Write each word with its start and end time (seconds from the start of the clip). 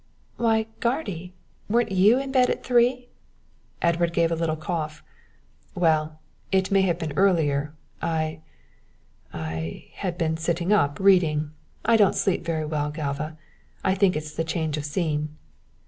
"Why, 0.37 0.65
guardy! 0.79 1.35
weren't 1.69 1.91
you 1.91 2.17
in 2.17 2.31
bed 2.31 2.49
at 2.49 2.63
three?" 2.63 3.09
Edward 3.83 4.13
gave 4.13 4.31
a 4.31 4.35
little 4.35 4.55
cough. 4.55 5.03
"Well 5.75 6.19
it 6.51 6.71
may 6.71 6.81
have 6.81 6.97
been 6.97 7.13
earlier. 7.15 7.75
I 8.01 8.41
I 9.31 9.91
had 9.93 10.17
been 10.17 10.37
sitting 10.37 10.73
up 10.73 10.99
reading. 10.99 11.51
I 11.85 11.97
don't 11.97 12.15
sleep 12.15 12.43
very 12.43 12.65
well, 12.65 12.89
Galva. 12.89 13.37
I 13.83 13.93
think 13.93 14.15
it's 14.15 14.33
the 14.33 14.43
change 14.43 14.75
of 14.75 14.85
scene." 14.85 15.35